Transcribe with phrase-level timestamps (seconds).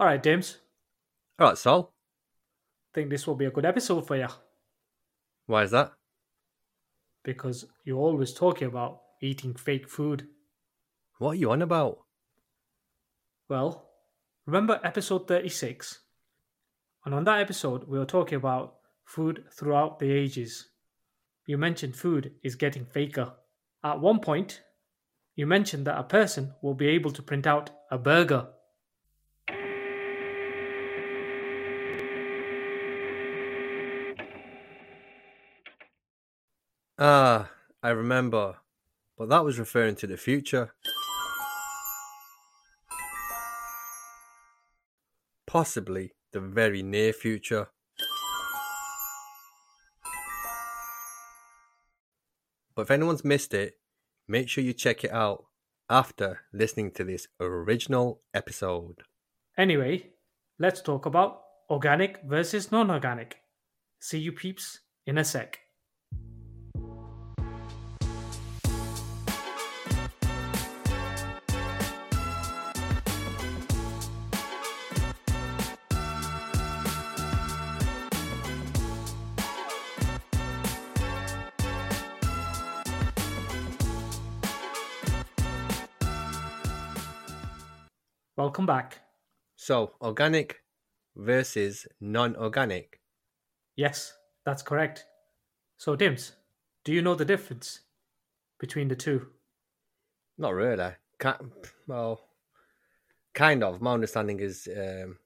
[0.00, 0.58] All right, James.
[1.38, 1.92] All right, Sol.
[2.92, 4.28] I think this will be a good episode for you
[5.46, 5.92] Why is that?
[7.24, 10.28] because you're always talking about eating fake food.
[11.18, 12.00] What are you on about?
[13.48, 13.88] Well,
[14.44, 16.00] remember episode 36?
[17.06, 18.74] And on that episode, we were talking about
[19.06, 20.68] food throughout the ages.
[21.46, 23.32] You mentioned food is getting faker.
[23.82, 24.60] At one point,
[25.34, 28.48] you mentioned that a person will be able to print out a burger.
[36.98, 37.50] Ah,
[37.82, 38.56] I remember.
[39.16, 40.74] But that was referring to the future.
[45.46, 47.68] Possibly the very near future.
[52.74, 53.74] But if anyone's missed it,
[54.26, 55.44] make sure you check it out
[55.88, 59.02] after listening to this original episode.
[59.56, 60.10] Anyway,
[60.58, 63.36] let's talk about organic versus non organic.
[64.00, 65.63] See you peeps in a sec.
[88.54, 89.00] Welcome back.
[89.56, 90.62] So, organic
[91.16, 93.00] versus non organic.
[93.74, 94.14] Yes,
[94.46, 95.06] that's correct.
[95.76, 96.36] So, Dimz,
[96.84, 97.80] do you know the difference
[98.60, 99.26] between the two?
[100.38, 100.92] Not really.
[101.20, 101.44] Ki-
[101.88, 102.28] well,
[103.34, 103.82] kind of.
[103.82, 105.18] My understanding is um,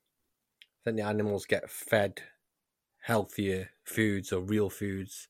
[0.65, 2.22] I think the animals get fed
[3.03, 5.28] healthier foods or real foods.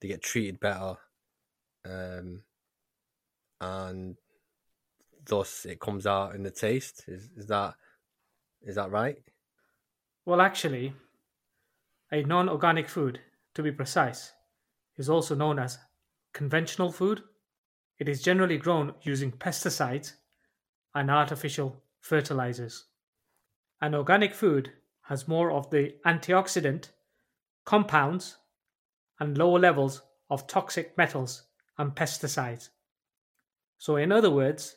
[0.00, 0.96] They get treated better,
[1.84, 2.42] um,
[3.60, 4.16] and
[5.30, 7.04] thus it comes out in the taste.
[7.08, 7.74] Is is that
[8.60, 9.16] is that right?
[10.26, 10.92] Well, actually,
[12.12, 13.20] a non organic food,
[13.54, 14.32] to be precise,
[14.98, 15.78] is also known as
[16.34, 17.22] conventional food.
[17.98, 20.12] It is generally grown using pesticides
[20.94, 22.86] and artificial fertilizers.
[23.80, 26.90] An organic food has more of the antioxidant
[27.64, 28.36] compounds
[29.18, 31.44] and lower levels of toxic metals
[31.78, 32.70] and pesticides.
[33.78, 34.76] So, in other words,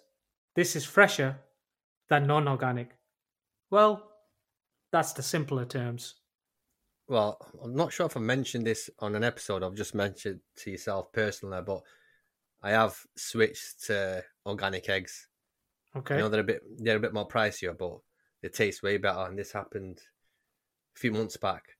[0.55, 1.39] this is fresher
[2.09, 2.97] than non organic.
[3.71, 4.11] Well,
[4.91, 6.15] that's the simpler terms.
[7.07, 9.63] Well, I'm not sure if I mentioned this on an episode.
[9.63, 11.83] I've just mentioned to yourself personally, but
[12.61, 15.29] I have switched to organic eggs.
[15.95, 16.15] Okay.
[16.15, 17.99] I know they're a bit they're a bit more pricier, but
[18.41, 19.21] they taste way better.
[19.21, 20.01] And this happened
[20.95, 21.77] a few months back.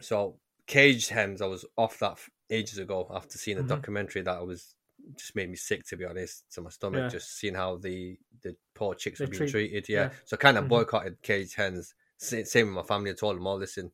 [0.00, 2.18] So caged hens, I was off that
[2.50, 3.64] ages ago after seeing the Mhm.
[3.64, 4.73] documentary that I was
[5.16, 7.00] just made me sick to be honest to my stomach.
[7.00, 7.08] Yeah.
[7.08, 9.88] Just seeing how the the poor chicks were being treat- treated.
[9.88, 10.04] Yeah.
[10.04, 10.10] yeah.
[10.24, 10.68] So I kind of Mhm.
[10.68, 11.94] boycotted cage hens.
[12.18, 13.10] Same with my family.
[13.10, 13.92] I told them, "Oh, listen,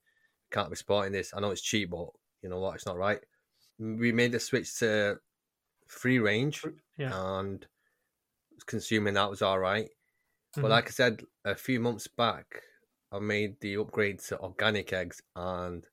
[0.51, 1.33] can't be sporting this.
[1.35, 2.11] I know it's cheap, but
[2.43, 2.75] you know what?
[2.77, 3.23] It's not right."
[3.79, 5.21] We made the switch to
[5.87, 6.65] free range
[6.97, 7.11] Yeah.
[7.39, 7.67] and
[8.67, 9.91] consuming that was all right.
[10.55, 12.63] But like I said a few months back,
[13.13, 15.87] I made the upgrade to organic eggs, and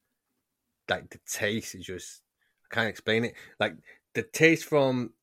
[0.90, 2.22] like the taste is just
[2.70, 3.36] I can't explain it.
[3.60, 3.76] Like
[4.18, 5.14] the taste from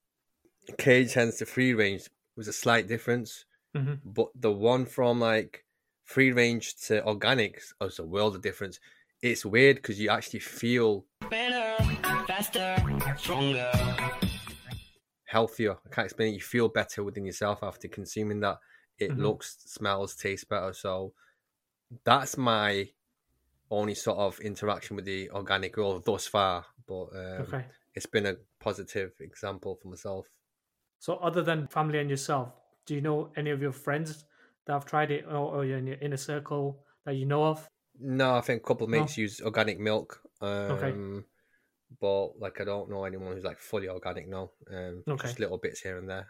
[0.79, 3.45] cage hens to free range was a slight difference,
[3.75, 3.99] Mhm.
[4.05, 5.65] but the one from like
[6.05, 8.79] free range to organics was a world of difference.
[9.21, 11.83] It's weird because you actually feel Better,
[12.29, 12.77] faster,
[13.19, 13.73] stronger.
[15.25, 15.73] healthier.
[15.85, 16.37] I can't explain it.
[16.37, 18.59] You feel better within yourself after consuming that.
[18.99, 19.19] It Mhm.
[19.19, 20.73] looks, smells, tastes better.
[20.73, 21.15] So
[22.05, 22.93] that's my
[23.73, 26.67] only sort of interaction with the organic world thus far.
[26.87, 27.67] But um, Okay.
[27.95, 30.29] It's been a positive example for myself.
[30.99, 32.53] So, other than family and yourself,
[32.87, 34.25] do you know any of your friends
[34.67, 37.69] that have tried it, or, or in your inner circle that you know of?
[37.99, 39.01] No, I think a couple of No.
[39.01, 40.21] mates use organic milk.
[40.41, 41.27] Um,
[42.01, 44.51] But like, I don't know anyone who's like fully organic now.
[44.71, 45.29] Um, Okay.
[45.29, 46.29] Just little bits here and there.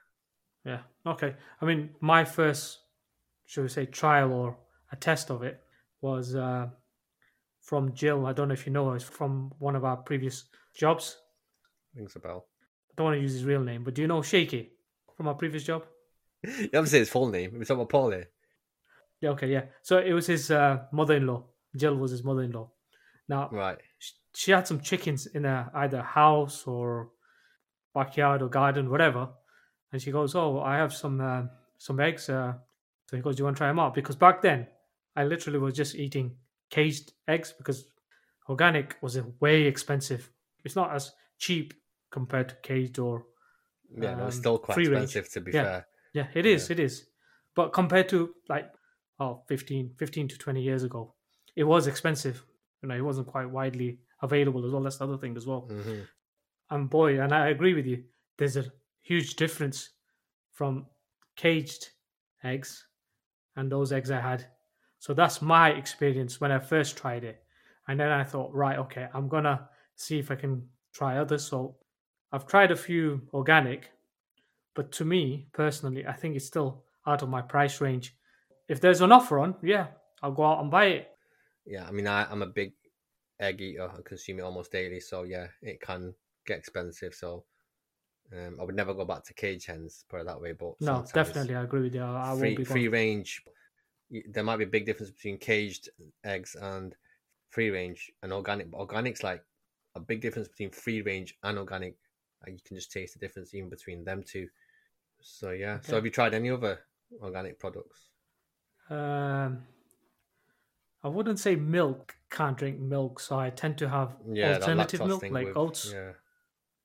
[0.65, 0.83] Yeah.
[1.07, 1.37] Okay.
[1.61, 2.81] I mean, my first,
[3.47, 4.59] should we say, trial or
[4.93, 5.63] a test of it
[6.01, 6.69] was uh,
[7.61, 8.27] from Jill.
[8.27, 8.97] I don't know if you know her.
[8.97, 10.45] It's from one of our previous
[10.75, 11.17] jobs.
[11.95, 12.47] Rings a bell.
[12.91, 14.73] I don't want to use his real name, but do you know Shaky
[15.17, 15.85] from our previous job?
[16.47, 17.53] You haven't said his full name.
[17.55, 18.27] We're talking about Paulie.
[19.21, 19.65] Yeah, okay, yeah.
[19.83, 21.43] So it was his uh, mother-in-law.
[21.77, 22.71] Jill was his mother-in-law.
[23.29, 23.79] Now Right.
[23.99, 27.11] sh- she had some chickens in a either house or
[27.95, 29.31] backyard or garden, whatever.
[29.93, 31.45] And she goes, "Oh, I have some uh,
[31.79, 32.55] some eggs." Uh,
[33.09, 34.67] so he goes, "Do you want to try them out?" Because back then,
[35.17, 36.37] I literally was just eating
[36.69, 37.87] caged eggs because
[38.51, 40.31] organic was way expensive.
[40.65, 41.73] It's not as cheap
[42.15, 43.27] compared to caged or
[43.91, 45.15] Yeah, no, it's um, still quite free range.
[45.15, 45.63] to be Yeah.
[45.63, 45.87] fair.
[46.15, 46.71] yeah, it is.
[46.71, 47.09] It is.
[47.55, 48.73] But compared to like,
[49.21, 51.15] oh, 15, 15 to 20 years ago,
[51.57, 52.45] it was expensive.
[52.83, 54.83] You know, it wasn't quite widely available as well.
[54.83, 55.63] That's the other thing as well.
[55.69, 56.05] hmm
[56.71, 58.05] And boy, and I agree with you,
[58.37, 58.73] there's a
[59.03, 59.91] huge difference
[60.53, 60.87] from
[61.37, 61.91] caged
[62.43, 62.87] eggs
[63.57, 64.51] and those eggs I had.
[64.99, 67.45] So that's my experience when I first tried it.
[67.89, 71.47] And then I thought, right, okay, I'm going to see if I can try others.
[71.47, 71.79] So
[72.33, 73.91] I've tried a few organic,
[74.75, 78.17] but to me personally, I think it's still out of my price range.
[78.69, 79.89] If there's an offer on, yeah,
[80.23, 81.17] I'll go out and buy it.
[81.67, 82.75] Yeah, I mean, I, I'm a big
[83.41, 83.91] egg eater.
[83.91, 86.15] I consume it almost daily, so yeah, it can
[86.47, 87.15] get expensive.
[87.15, 87.45] So
[88.33, 90.53] um, I would never go back to cage hens, put it that way.
[90.53, 92.03] But No, definitely, I agree with you.
[92.03, 93.45] I, free free range.
[94.11, 95.89] There might be a big difference between caged
[96.25, 96.95] eggs and
[97.49, 98.71] free range and organic.
[98.71, 99.45] But organic's like
[99.95, 101.97] a big difference between free range and organic.
[102.53, 104.49] You can just taste the difference even between them two.
[105.21, 105.81] So yeah.
[105.83, 106.81] So have you tried any other
[107.23, 108.11] organic products?
[108.91, 109.63] Um,
[111.03, 112.17] I wouldn't say milk.
[112.31, 115.93] Can't drink milk, so I tend to have Yeah, alternative milk like with- oats.
[115.93, 116.13] Yeah.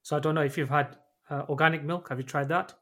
[0.03, 0.97] So I don't know if you've had
[1.29, 2.09] uh, organic milk.
[2.09, 2.73] Have you tried that?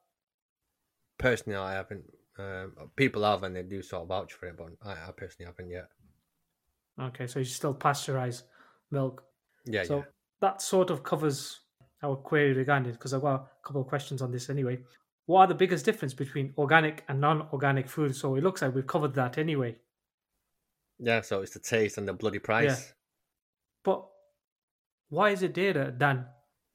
[1.18, 2.06] Personally, I haven't.
[2.38, 5.48] Um, people have, and they do sort of vouch for it, but I, I personally
[5.48, 5.90] haven't yet.
[7.00, 8.44] Okay, so you still pasteurize
[8.92, 9.24] milk.
[9.66, 10.04] Yeah, so yeah.
[10.42, 11.62] that sort of covers
[12.04, 14.80] our query regarding it because I've got a couple of questions on this anyway.
[15.26, 18.16] What are the biggest difference between organic and non-organic food?
[18.16, 19.76] So it looks like we've covered that anyway.
[21.00, 22.66] Yeah, so it's the taste and the bloody price.
[22.88, 22.94] Yeah.
[23.84, 24.08] But
[25.10, 26.26] why is it dearer than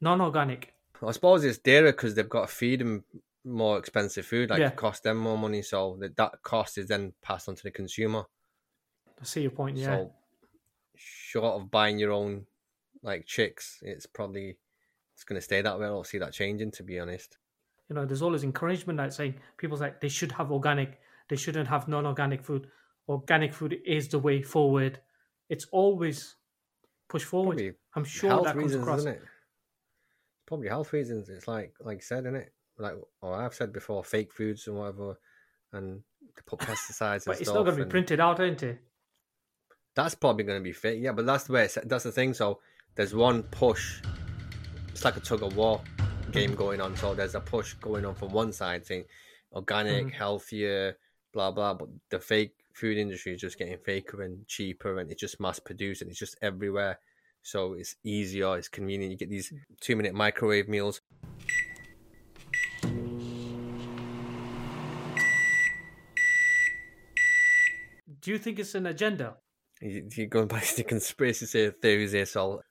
[0.01, 0.75] non-organic?
[1.05, 3.05] I suppose it's dearer because they've got to feed them
[3.45, 4.69] more expensive food, like Yeah.
[4.69, 5.63] it costs them more money.
[5.63, 8.25] So that, that cost is then passed on to the consumer.
[9.21, 9.79] I see your point.
[9.79, 9.87] Yeah.
[9.87, 10.13] So
[10.95, 12.47] short of buying your own
[13.03, 14.59] like chicks, it's probably
[15.23, 15.87] it's going to stay that way.
[15.87, 17.39] I don't see that changing, to be honest.
[17.89, 20.99] you know, there's always encouragement that saying people like they should have organic,
[21.29, 22.67] they shouldn't have non-organic food.
[23.09, 24.99] Organic food is the way forward.
[25.49, 26.35] It's always
[27.09, 27.57] push forward.
[27.59, 28.99] Probably I'm sure that comes reasons, across.
[28.99, 29.23] isn't it?
[30.47, 31.29] Probably health reasons.
[31.29, 32.53] It's like like said, isn't it?
[32.79, 35.17] Like or I've said before, fake foods and whatever,
[35.73, 36.01] and
[36.35, 38.81] they put pesticides and But it's not going to be printed out, ain't it?
[39.95, 41.01] That's probably going to be fake.
[41.01, 41.65] Yeah, but that's the way.
[41.67, 42.35] It's, that's the thing.
[42.35, 42.59] So
[42.97, 44.03] there's one push.
[44.93, 45.81] It's like a tug of war
[46.31, 46.97] game going on.
[46.97, 49.05] So there's a push going on from one side saying
[49.53, 50.13] organic, Mhm.
[50.13, 50.97] healthier,
[51.33, 51.75] blah blah.
[51.75, 55.59] But the fake food industry is just getting faker and cheaper, and it's just mass
[55.59, 56.99] produced and it's just everywhere.
[57.43, 59.11] So it's easier, it's convenient.
[59.13, 61.01] You get these two minute microwave meals.
[68.21, 69.37] Do you think it's an agenda?
[69.81, 72.63] You- You're going back to conspiracy theories here, so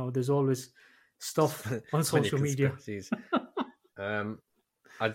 [0.00, 0.72] know, there's always
[1.18, 2.78] stuff on social media.
[3.96, 4.40] um,
[5.00, 5.14] I,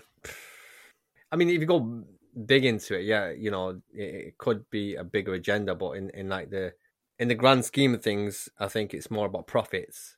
[1.32, 2.04] I mean, if you go
[2.46, 6.10] big into it, yeah, you know, it, it could be a bigger agenda, but in,
[6.10, 6.74] in like the
[7.18, 10.16] in the grand scheme of things, I think it's more about profits.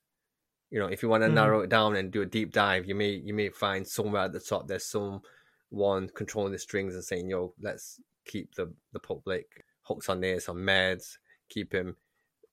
[0.70, 1.34] You know, if you want to Mhm.
[1.34, 4.32] narrow it down and do a deep dive, you may you may find somewhere at
[4.32, 9.64] the top there's someone controlling the strings and saying, "Yo, let's keep the the public
[9.82, 11.96] hooks on this on meds, keep him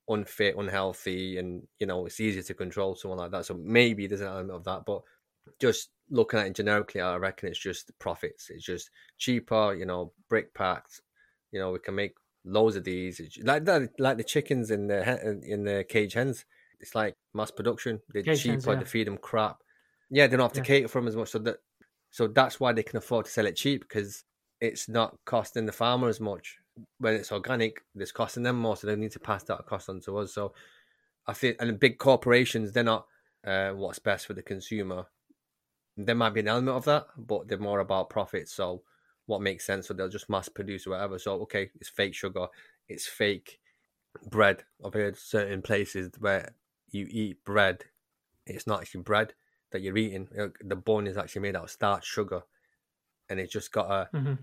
[0.09, 3.45] unfit, unhealthy, and you know it's easier to control someone like that.
[3.45, 5.01] So maybe there's an element of that, but
[5.59, 8.49] just looking at it generically, I reckon it's just profits.
[8.49, 11.01] It's just cheaper, you know, brick packed.
[11.51, 14.87] You know, we can make loads of these, It's like that, like the chickens in
[14.87, 16.45] the in the cage hens.
[16.79, 18.01] It's like mass production.
[18.09, 18.51] They're Cage cheaper.
[18.53, 18.75] hens, yeah.
[18.75, 19.57] They feed them crap.
[20.11, 20.65] Yeah, they don't have to Yeah.
[20.65, 21.29] cater for them as much.
[21.29, 21.57] So that
[22.11, 24.23] so that's why they can afford to sell it cheap because
[24.61, 26.59] it's not costing the farmer as much.
[26.97, 30.01] When it's organic, it's costing them more, so they need to pass that cost on
[30.01, 30.33] to us.
[30.33, 30.53] So
[31.27, 33.07] I think, and big corporations, they're not
[33.45, 35.05] uh, what's best for the consumer.
[35.97, 38.49] There might be an element of that, but they're more about profit.
[38.49, 38.83] So
[39.25, 39.87] what makes sense?
[39.87, 41.17] So they'll just mass produce whatever.
[41.17, 42.47] So okay, it's fake sugar,
[42.87, 43.59] it's fake
[44.29, 44.63] bread.
[44.83, 46.55] I've heard certain places where
[46.89, 47.85] you eat bread,
[48.45, 49.33] it's not actually bread
[49.71, 50.27] that you're eating.
[50.61, 52.43] The bun is actually made out of starch, sugar,
[53.29, 54.33] and it's just got a hmm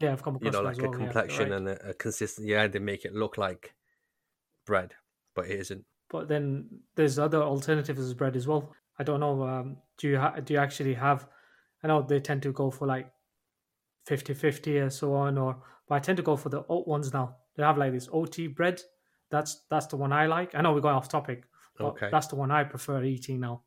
[0.00, 1.56] Yeah, I've come across you know like a well, yeah, complexion right.
[1.56, 2.46] and a, a consistent.
[2.48, 3.74] Yeah, they make it look like
[4.66, 4.94] bread,
[5.34, 5.84] but it isn't.
[6.10, 8.72] But then there's other alternatives as bread as well.
[8.98, 9.42] I don't know.
[9.42, 11.28] Um, do you ha- do you actually have?
[11.82, 13.10] I know they tend to go for like
[14.08, 17.36] 50-50 or so on, or but I tend to go for the oat ones now.
[17.56, 18.82] They have like this OT bread.
[19.30, 20.54] That's that's the one I like.
[20.54, 21.44] I know we're going off topic.
[21.76, 22.08] But Okay.
[22.10, 23.62] That's the one I prefer eating now.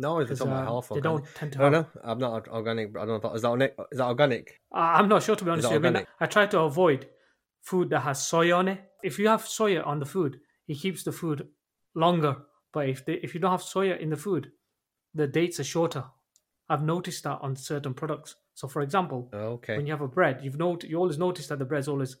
[0.00, 0.88] No, it's talking about um, health.
[0.94, 1.94] they don't tend to I don't have.
[1.94, 2.00] know.
[2.10, 2.96] I'm not organic.
[2.96, 3.34] I don't know.
[3.34, 3.76] Is that organic?
[3.92, 4.60] Is that organic?
[4.72, 5.68] I'm not sure to be honest.
[5.70, 6.06] I, mean.
[6.20, 7.06] I try to avoid
[7.62, 8.80] food that has soya on it.
[9.02, 11.46] If you have soya on the food, it keeps the food
[11.94, 12.36] longer.
[12.72, 14.52] But if they, if you don't have soya in the food,
[15.14, 16.04] the dates are shorter.
[16.68, 18.36] I've noticed that on certain products.
[18.54, 19.76] So, for example, Okay.
[19.76, 22.16] when you have a bread, you've not, you always notice that the bread's always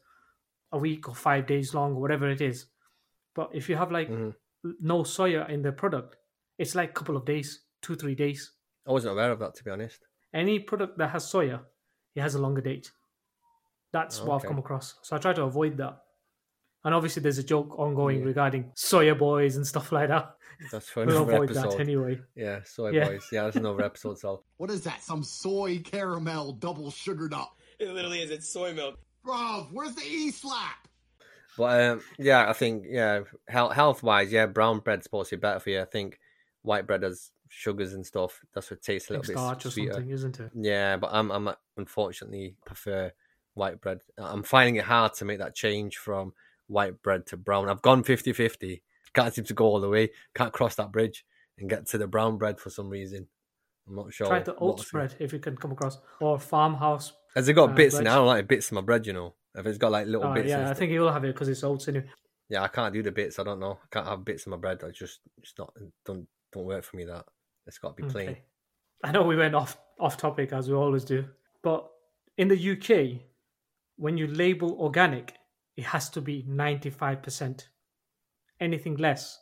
[0.72, 2.66] a week or five days long or whatever it is.
[3.34, 4.34] But if you have like Mhm.
[4.80, 6.16] no soya in the product,
[6.58, 8.52] it's like a couple of days, two three days.
[8.86, 10.00] I wasn't aware of that to be honest.
[10.32, 11.60] Any product that has soya,
[12.14, 12.90] it has a longer date.
[13.92, 14.94] That's what I've come across.
[15.02, 15.98] So I try to avoid that.
[16.84, 18.24] And obviously, there's a joke ongoing Yeah.
[18.26, 20.34] regarding soya boys and stuff like that.
[20.72, 21.72] That's for We'll avoid episode.
[21.72, 22.20] that anyway.
[22.34, 23.08] Yeah, soy Yeah.
[23.08, 23.26] boys.
[23.32, 24.18] Yeah, that's another episode.
[24.18, 25.02] So What is that?
[25.02, 27.56] Some soy caramel double sugared up.
[27.78, 28.30] It literally is.
[28.30, 28.98] It's soy milk.
[29.24, 30.88] Bro, where's the E slap?
[31.58, 35.40] But um, yeah, I think yeah, health health wise, yeah, brown bread's supposed to be
[35.40, 35.82] better for you.
[35.82, 36.18] I think
[36.62, 38.40] white bread has sugars and stuff.
[38.54, 40.50] That's what tastes a Like little bit starch or something, isn't it?
[40.54, 43.12] Yeah, but I'm I'm unfortunately prefer
[43.54, 43.98] white bread.
[44.16, 46.32] I'm finding it hard to make that change from
[46.68, 47.68] white bread to brown.
[47.68, 48.80] I've gone 50-50.
[49.12, 50.10] Can't seem to go all the way.
[50.34, 51.24] Can't cross that bridge
[51.58, 53.26] and get to the brown bread for some reason.
[53.88, 54.28] I'm not sure.
[54.28, 57.12] Try the to- bread if you can come across, or farmhouse.
[57.34, 58.10] Has it got uh, bits in it?
[58.10, 59.34] I don't like bits in my bread, you know.
[59.56, 60.48] If it's got like little Uh, bits.
[60.48, 62.06] yeah, I think you will have it because it's oats in it.
[62.48, 63.40] Yeah, I can't do the bits.
[63.40, 63.78] I don't know.
[63.82, 64.82] I can't have bits in my bread.
[64.84, 65.74] I just it's not
[66.06, 67.04] don't don't work for me.
[67.04, 67.24] That
[67.66, 68.28] it's got to be plain.
[68.30, 68.42] Okay.
[69.04, 71.26] I know we went off off topic as we always do,
[71.62, 71.88] but
[72.36, 73.22] in the UK,
[73.96, 75.34] when you label organic,
[75.76, 77.68] it has to be ninety five percent.
[78.60, 79.38] Anything less,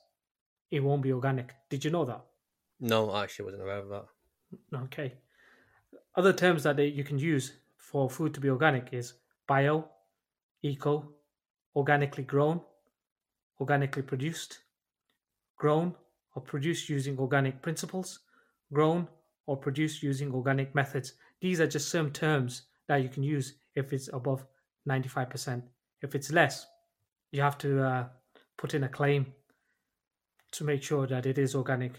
[0.71, 1.55] it won't be organic.
[1.71, 2.25] Did you know that?
[2.81, 4.05] No, I actually wasn't aware of that.
[4.85, 5.15] Okay.
[6.15, 9.15] Other terms that you can use for food to be organic is
[9.47, 9.89] bio,
[10.63, 11.09] eco,
[11.75, 12.61] organically grown,
[13.61, 14.59] organically produced,
[15.57, 15.95] grown
[16.39, 18.21] or produced using organic principles,
[18.73, 19.09] grown
[19.49, 21.15] or produced using organic methods.
[21.41, 24.47] These are just some terms that you can use if it's above
[24.89, 25.63] 95%.
[26.01, 26.65] If it's less,
[27.33, 28.05] you have to uh,
[28.57, 29.27] put in a claim
[30.53, 31.95] to make sure that it is organic.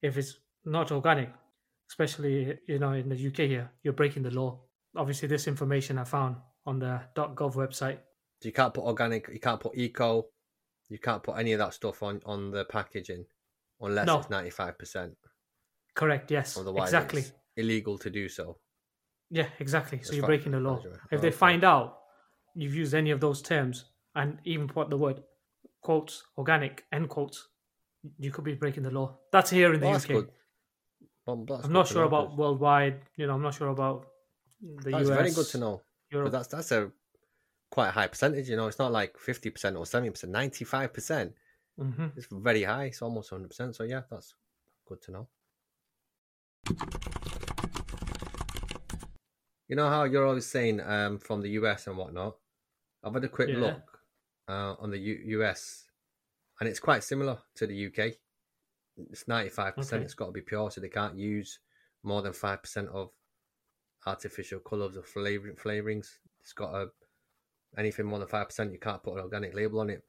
[0.00, 1.28] If it's not organic,
[1.90, 4.60] especially you know in the UK here, you're breaking the law.
[4.96, 7.98] Obviously, this information I found on the .gov website.
[8.42, 9.28] You can't put organic.
[9.28, 10.26] You can't put eco.
[10.88, 13.26] You can't put any of that stuff on on the packaging
[13.80, 14.18] unless No.
[14.20, 15.16] it's ninety five percent.
[15.94, 16.30] Correct?
[16.30, 17.20] Yes, Otherwise, exactly.
[17.22, 18.58] it's illegal to do so.
[19.30, 19.98] Yeah, exactly.
[19.98, 20.82] So That's you're breaking the law.
[21.10, 21.30] If they Okay.
[21.36, 21.98] find out
[22.54, 25.22] you've used any of those terms and even put the word
[25.82, 27.48] quotes organic end quotes,
[28.18, 29.18] you could be breaking the law.
[29.32, 30.08] That's here in the Well, that's UK.
[30.12, 30.30] good.
[31.26, 33.02] Well, I'm not sure about 'cause worldwide.
[33.16, 34.06] You know, I'm not sure about
[34.60, 34.92] the US.
[34.92, 35.16] That's US.
[35.16, 35.82] very good to know.
[36.10, 36.90] But that's that's a
[37.70, 38.48] quite a high percentage.
[38.48, 40.32] You know, it's not like fifty percent or seventy percent.
[40.32, 41.34] Ninety five percent.
[41.78, 42.86] Hmm It's very high.
[42.86, 43.76] It's almost hundred percent.
[43.76, 44.34] So yeah, that's
[44.86, 45.28] good to know.
[49.68, 52.36] You know how you're always saying um, from the US and whatnot.
[53.04, 53.60] I've had a quick Yeah.
[53.60, 54.00] look
[54.48, 55.84] uh, on the U- US,
[56.58, 58.14] and it's quite similar to the UK.
[58.96, 60.00] It's ninety five percent.
[60.00, 60.04] Okay.
[60.06, 61.60] It's got to be pure, so they can't use
[62.02, 63.10] more than five percent of
[64.06, 66.18] artificial colours or flavor flavorings.
[66.40, 66.88] It's got a
[67.76, 68.72] anything more than five percent.
[68.72, 70.04] You can't put an organic label on it,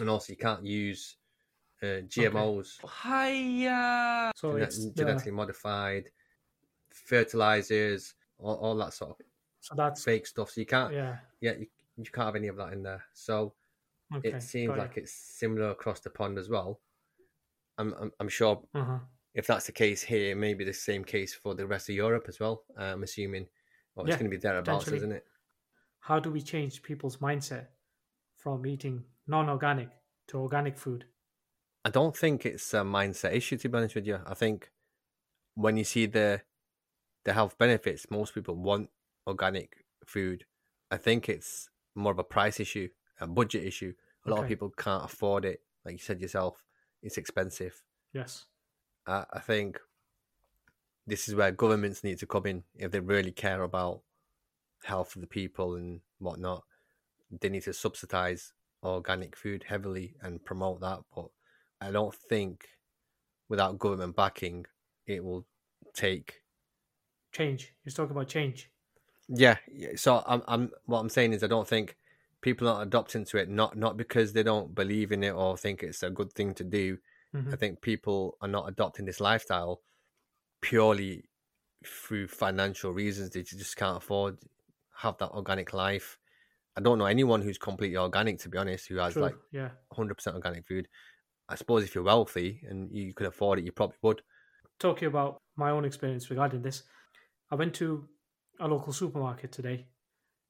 [0.00, 1.16] and also you can't use
[1.82, 4.32] uh, GMOs, Hiya!
[4.36, 6.10] So gene- it's the, genetically modified
[6.90, 9.16] fertilizers, all, all that sort of
[9.60, 10.50] so that's fake stuff.
[10.50, 11.52] So you can't, yeah, yeah.
[11.58, 13.04] you, you can't have any of that in there.
[13.14, 13.54] So
[14.14, 14.28] Okay.
[14.28, 16.80] it seems got like it's similar across the pond as well.
[17.76, 18.62] I'm, I'm, I'm sure.
[18.74, 18.98] Uh-huh.
[19.34, 22.38] if that's the case here, maybe the same case for the rest of Europe as
[22.38, 22.62] well.
[22.78, 23.48] I'm assuming,
[23.94, 24.96] well, it's Yeah, going to be thereabouts, potentially.
[24.98, 25.24] isn't it?
[25.98, 27.66] How do we change people's mindset
[28.36, 29.88] from eating non-organic
[30.28, 31.04] to organic food?
[31.84, 34.18] I don't think it's a mindset issue to be honest with you.
[34.26, 34.70] I think
[35.54, 36.42] when you see the
[37.24, 38.90] the health benefits, most people want
[39.26, 40.44] organic food.
[40.90, 42.88] I think it's more of a price issue,
[43.20, 43.94] a budget issue.
[44.24, 45.60] A lot of people can't afford it.
[45.84, 46.64] Like you said yourself,
[47.02, 47.82] it's expensive.
[48.12, 48.46] Yes.
[49.06, 49.80] I, I think
[51.06, 54.02] this is where governments need to come in if they really care about
[54.84, 56.64] health of the people and whatnot.
[57.40, 58.52] They need to subsidize
[58.94, 61.00] organic food heavily and promote that.
[61.14, 61.26] But
[61.80, 62.68] I don't think
[63.48, 64.66] without government backing,
[65.06, 65.46] it will
[65.94, 66.42] take.
[67.32, 67.74] Change.
[67.84, 68.70] You're talking about change.
[69.28, 69.56] Yeah.
[69.96, 70.70] So I'm, I'm.
[70.86, 71.96] What I'm saying is, I don't think
[72.40, 75.82] people are adopting to it not not because they don't believe in it or think
[75.82, 76.98] it's a good thing to do.
[77.34, 77.52] Mhm.
[77.52, 79.82] I think people are not adopting this lifestyle
[80.60, 81.28] purely
[81.84, 83.30] through financial reasons.
[83.30, 84.38] They just can't afford
[84.98, 86.18] have that organic life.
[86.76, 89.22] I don't know anyone who's completely organic, to be honest, who has True.
[89.22, 89.70] like yeah.
[89.94, 90.88] 100% organic food.
[91.48, 94.22] I suppose if you're wealthy and you could afford it, you probably would.
[94.78, 96.82] talking about my own experience regarding this,
[97.50, 98.06] I went to
[98.60, 99.86] a local supermarket today,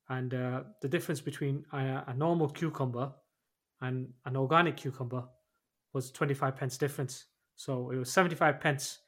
[0.08, 3.12] and uh, the difference between a, a normal cucumber
[3.80, 5.24] and an organic cucumber
[5.92, 7.26] was 25 pence difference.
[7.56, 8.98] So it was 75 pence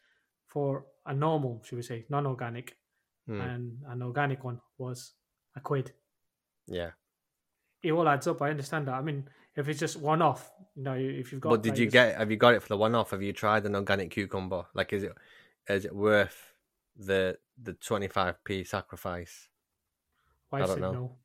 [0.47, 2.77] for a normal, should we say, non organic,
[3.27, 3.41] Hmm.
[3.43, 5.13] and an organic one was
[5.55, 5.93] a quid.
[6.67, 6.93] Yeah.
[7.83, 8.43] It all adds up.
[8.43, 8.95] I understand that.
[8.95, 11.51] I mean, if it's just one off, you know, if you've got.
[11.51, 12.17] But did like, you get?
[12.17, 13.11] Have you got it for the one off?
[13.11, 14.65] Have you tried an organic cucumber?
[14.75, 15.13] Like, is it
[15.69, 16.55] is it worth
[16.97, 19.49] the the twenty five p sacrifice?
[20.51, 21.19] Wife I don't said know.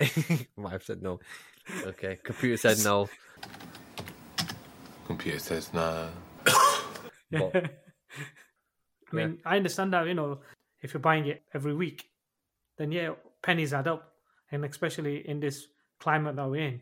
[0.00, 0.46] no.
[0.56, 1.20] My wife said no.
[1.84, 3.08] Okay, computer said no.
[5.06, 6.08] Computer says no.
[7.30, 7.74] But-
[9.12, 10.40] I mean, I understand that, you know,
[10.82, 12.10] if you're buying it every week,
[12.76, 14.12] then yeah, pennies add up.
[14.50, 15.66] And especially in this
[16.00, 16.80] climate that we're in,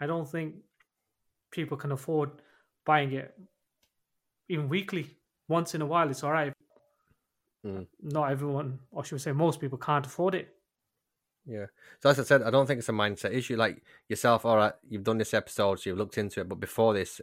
[0.00, 0.54] I don't think
[1.50, 2.30] people can afford
[2.84, 3.34] buying it
[4.48, 5.16] even weekly.
[5.48, 6.52] Once in a while, it's all right.
[7.66, 7.86] Mm.
[8.02, 10.54] Not everyone, or should we say, most people can't afford it.
[11.46, 11.66] Yeah.
[12.00, 13.56] So as I said, I don't think it's a mindset issue.
[13.56, 16.94] Like yourself, all right, you've done this episode, so you've looked into it, but before
[16.94, 17.20] this,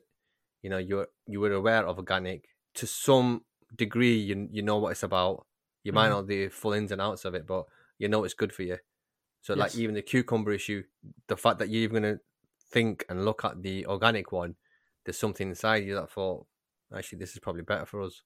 [0.62, 3.44] you know, you you were aware of organic to some
[3.76, 4.18] degree.
[4.18, 5.46] You you know what it's about.
[5.84, 6.12] You might Mhm.
[6.12, 7.66] not the full ins and outs of it, but
[7.98, 8.78] you know it's good for you.
[9.42, 10.84] So like even the cucumber issue,
[11.28, 12.20] the fact that you're even gonna
[12.72, 14.56] think and look at the organic one,
[15.06, 16.46] there's something inside you that thought,
[16.94, 18.24] actually, this is probably better for us.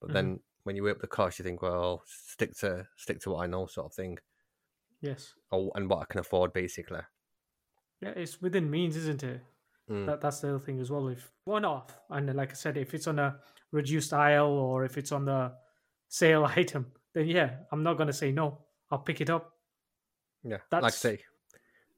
[0.00, 0.12] But Mhm.
[0.14, 3.44] then when you weigh up the cost, you think, well, stick to stick to what
[3.44, 4.18] I know, sort of thing,
[5.00, 5.34] Yes.
[5.50, 7.02] or and what I can afford, basically.
[8.00, 9.42] Yeah, it's within means, isn't it?
[9.88, 10.06] Mm.
[10.06, 11.08] That that's the other thing as well.
[11.08, 13.40] If one off, and like I said, if it's on a
[13.72, 15.56] reduced aisle or if it's on the
[16.08, 18.66] sale item, then yeah, I'm not gonna say no.
[18.90, 19.55] I'll pick it up.
[20.46, 21.20] Yeah, like I That's- say,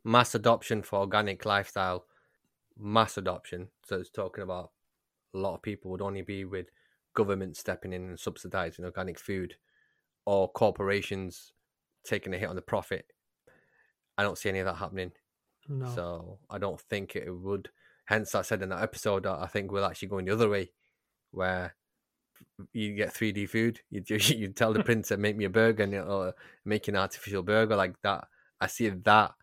[0.05, 2.07] mass adoption for organic lifestyle,
[2.79, 3.69] mass adoption.
[3.85, 4.71] So it's talking about
[5.35, 6.69] a lot of people would only be with
[7.15, 9.57] government stepping in and subsidizing organic food,
[10.25, 11.53] or corporations
[12.05, 13.13] taking a hit on the profit.
[14.17, 15.13] I don't see any of that happening.
[15.69, 15.87] No.
[15.95, 17.69] So I don't think it would.
[18.07, 20.73] Hence, I said in that episode that I think we're actually going the other way,
[21.31, 21.75] where
[22.73, 23.81] you get 3D food.
[23.91, 26.33] You you tell the printer make me a burger and it'll
[26.65, 28.27] make an artificial burger like that.
[28.61, 29.35] I see that,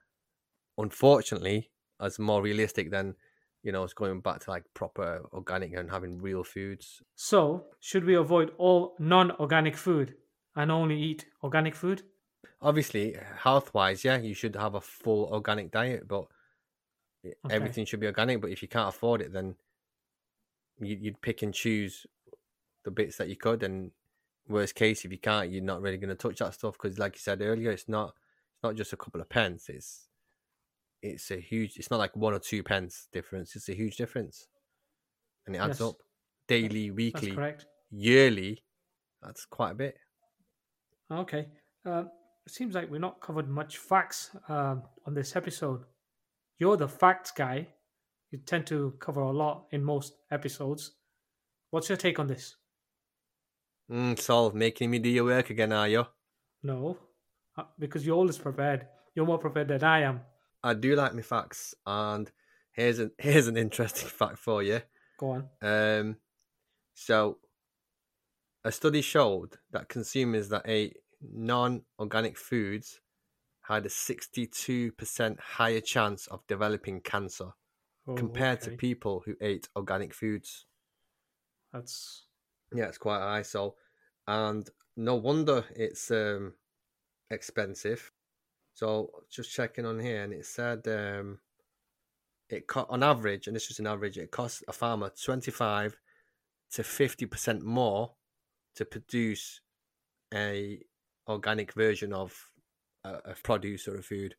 [0.77, 3.15] unfortunately, as more realistic than
[3.63, 7.01] you know, it's going back to like proper organic and having real foods.
[7.15, 10.15] So, should we avoid all non-organic food
[10.55, 12.03] and only eat organic food?
[12.61, 16.27] Obviously, health wise, yeah, you should have a full organic diet, but
[17.25, 17.49] Okay.
[17.49, 18.39] everything should be organic.
[18.39, 19.55] But if you can't afford it, then
[20.79, 22.05] you, you'd pick and choose
[22.83, 23.63] the bits that you could.
[23.63, 23.91] And
[24.47, 27.15] worst case, if you can't, you're not really going to touch that stuff because, like
[27.15, 28.15] you said earlier, it's not
[28.55, 29.69] it's not just a couple of pence.
[29.69, 30.07] It's
[31.01, 31.77] it's a huge.
[31.77, 33.55] It's not like one or two pence difference.
[33.55, 34.47] It's a huge difference,
[35.45, 35.89] and it adds Yes.
[35.89, 35.95] up
[36.47, 37.65] daily, That's weekly, correct.
[37.91, 38.63] yearly.
[39.21, 39.97] That's quite a bit.
[41.11, 41.47] Okay.
[41.85, 42.05] Uh,
[42.45, 45.83] it seems like we're not covered much facts um, on this episode.
[46.59, 47.67] You're the facts guy.
[48.31, 50.91] You tend to cover a lot in most episodes.
[51.71, 52.55] What's your take on this?
[53.91, 56.05] Mm, Sol, making me do your work again, are you?
[56.63, 56.97] No,
[57.79, 58.87] because you're always prepared.
[59.13, 60.21] You're more prepared than I am.
[60.63, 62.31] I do like my facts, and
[62.71, 64.81] here's an here's an interesting fact for you.
[65.17, 65.49] Go on.
[65.61, 66.17] Um,
[66.93, 67.37] so
[68.63, 72.99] a study showed that consumers that ate non-organic foods
[73.61, 77.51] had a 62% higher chance of developing cancer
[78.07, 80.65] Oh, compared to people who ate organic foods.
[81.73, 82.27] That's
[82.71, 83.41] Yeah, it's quite high.
[83.41, 83.75] So,
[84.27, 86.53] and no wonder it's um
[87.31, 88.11] expensive.
[88.73, 91.39] So, just checking on here, and it said um
[92.49, 95.97] it co- on average, and this is an average, it costs a farmer twenty five
[96.71, 98.13] to fifty percent more
[98.75, 99.61] to produce
[100.33, 100.81] a
[101.27, 102.35] organic version of
[103.03, 104.35] a, a produce or a food.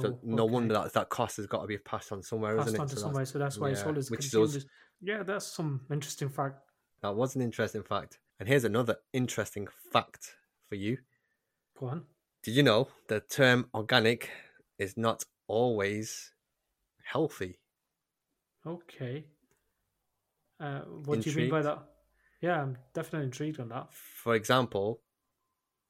[0.00, 0.52] So oh, no okay.
[0.52, 2.90] wonder that that cost has got to be passed on somewhere, passed isn't on it?
[2.90, 3.24] to So somewhere.
[3.26, 4.64] So that's why it's yeah, always which is consumed.
[5.02, 6.60] Yeah, that's some interesting fact.
[7.02, 8.18] That was an interesting fact.
[8.38, 10.34] And here's another interesting fact
[10.68, 10.98] for you.
[11.82, 12.04] Go on.
[12.44, 14.30] Did you know the term organic
[14.78, 16.32] is not always
[17.02, 17.58] healthy?
[18.64, 19.24] Okay.
[20.60, 21.82] Uh, what do you mean by that?
[22.40, 23.88] Yeah, I'm definitely intrigued on that.
[23.92, 25.00] For example,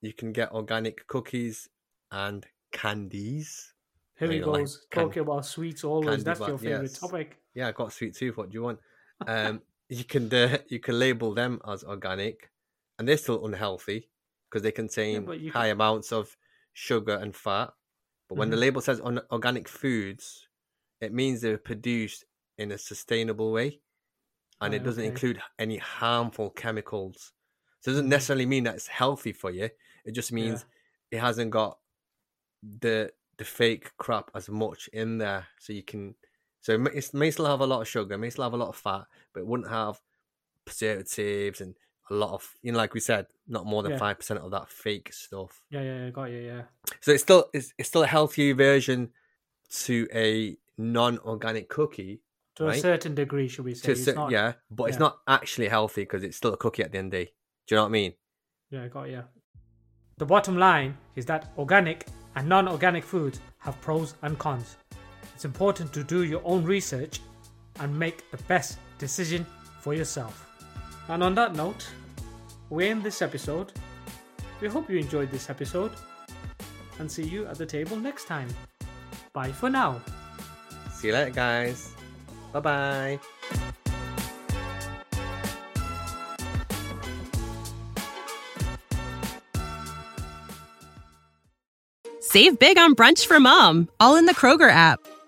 [0.00, 1.68] you can get organic cookies
[2.10, 3.74] and candies.
[4.18, 6.24] Here he like goes can- talking about sweets always.
[6.24, 7.00] That's bar- your favorite yes.
[7.00, 7.36] topic.
[7.52, 8.38] Yeah, I got sweet tooth.
[8.38, 8.78] What do you want?
[9.26, 12.50] um, you can uh, you can label them as organic,
[12.98, 14.08] and they're still unhealthy
[14.52, 16.36] because they contain you high can- amounts of
[16.74, 17.72] sugar and fat.
[18.28, 18.60] But when the Mhm.
[18.60, 20.46] label says on organic foods,
[21.00, 22.26] it means they're produced
[22.58, 23.80] in a sustainable way,
[24.60, 25.10] and it doesn't okay.
[25.10, 27.32] include any harmful chemicals.
[27.80, 29.70] So it doesn't necessarily mean that it's healthy for you.
[30.04, 30.66] It just means
[31.10, 31.80] it hasn't got
[32.62, 36.14] the the fake crap as much in there, so you can.
[36.60, 38.56] So it may, it may still have a lot of sugar, may still have a
[38.58, 40.00] lot of fat, but it wouldn't have
[40.64, 41.76] preservatives and
[42.10, 43.98] a lot of you know, like we said, not more than Yeah.
[43.98, 45.62] five percent of that fake stuff.
[45.70, 46.38] Yeah, yeah, yeah, got you.
[46.38, 46.62] Yeah,
[47.00, 49.10] So it's still it's, it's still a healthier version
[49.84, 52.20] to a non-organic cookie.
[52.56, 53.94] to a certain degree, should we say?
[53.94, 56.98] Cer- not- yeah, but it's not actually healthy because it's still a cookie at the
[56.98, 57.32] end of the day.
[57.66, 58.12] Do you know what I mean?
[58.70, 59.22] Yeah, got you.
[60.18, 64.76] The bottom line is that organic and non organic foods have pros and cons.
[65.34, 67.20] It's important to do your own research
[67.80, 69.46] and make the best decision
[69.80, 70.46] for yourself.
[71.08, 71.88] And on that note,
[72.70, 73.72] we end this episode.
[74.60, 75.92] We hope you enjoyed this episode
[76.98, 78.48] and see you at the table next time.
[79.32, 80.00] Bye for now.
[80.92, 81.92] See you later, guys.
[82.52, 83.20] Bye bye.
[92.20, 95.00] Save big on brunch for mom, all in the Kroger app.